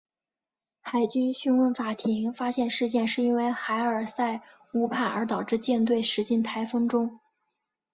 [0.79, 4.41] 海军讯问法庭发现事件是因为海尔赛
[4.73, 7.19] 误判而导致舰队驶进台风中。